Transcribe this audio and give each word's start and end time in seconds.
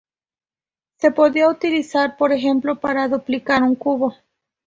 Se 0.97 1.11
podía 1.11 1.47
utilizar, 1.47 2.17
por 2.17 2.31
ejemplo, 2.31 2.79
para 2.79 3.07
duplicar 3.07 3.61
un 3.61 3.75
cubo. 3.75 4.15